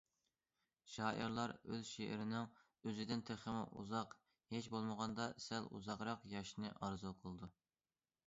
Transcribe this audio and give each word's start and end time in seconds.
شائىرلار 0.91 1.51
ئۆز 1.73 1.83
شېئىرىنىڭ 1.89 2.47
ئۆزىدىن 2.87 3.21
تېخىمۇ 3.27 3.61
ئۇزاق، 3.81 4.15
ھېچبولمىغاندا 4.55 5.27
سەل 5.49 5.67
ئۇزاقراق 5.75 6.23
ياشىشىنى 6.33 6.73
ئارزۇ 6.79 7.13
قىلىدۇ. 7.21 7.51